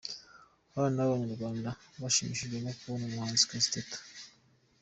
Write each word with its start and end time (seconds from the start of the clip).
Abana 0.75 0.99
b'abanyarwanda 1.05 1.69
bashimishijwe 2.01 2.57
no 2.65 2.71
kubona 2.77 3.03
umuhanzikazi 3.05 3.67
Teta. 3.73 3.97